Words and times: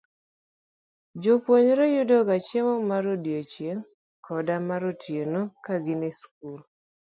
Jopuonjre 1.21 1.85
yudoga 1.95 2.35
chiemo 2.45 2.75
mar 2.89 3.03
odiechieng' 3.13 3.85
koda 4.25 4.55
mar 4.67 4.81
otieno 4.91 5.41
ka 5.63 5.73
gin 5.85 6.01
e 6.09 6.11
skul. 6.19 6.59